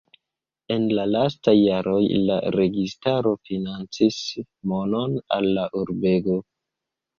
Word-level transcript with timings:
En 0.75 0.85
la 0.99 1.03
lastaj 1.15 1.53
jaroj 1.55 1.99
la 2.29 2.39
registaro 2.57 3.35
financis 3.51 4.19
monon 4.75 5.17
al 5.39 5.53
la 5.61 5.69
urbego. 5.85 6.43